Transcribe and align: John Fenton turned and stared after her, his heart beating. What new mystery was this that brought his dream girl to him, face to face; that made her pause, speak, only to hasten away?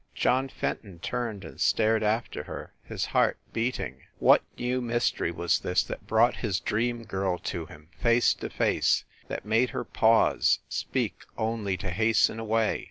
John 0.15 0.49
Fenton 0.49 0.97
turned 0.97 1.45
and 1.45 1.61
stared 1.61 2.01
after 2.01 2.41
her, 2.45 2.73
his 2.83 3.05
heart 3.05 3.37
beating. 3.53 4.01
What 4.17 4.41
new 4.57 4.81
mystery 4.81 5.29
was 5.29 5.59
this 5.59 5.83
that 5.83 6.07
brought 6.07 6.37
his 6.37 6.59
dream 6.59 7.03
girl 7.03 7.37
to 7.53 7.67
him, 7.67 7.89
face 8.01 8.33
to 8.33 8.49
face; 8.49 9.05
that 9.27 9.45
made 9.45 9.69
her 9.69 9.83
pause, 9.85 10.57
speak, 10.67 11.17
only 11.37 11.77
to 11.77 11.91
hasten 11.91 12.39
away? 12.39 12.79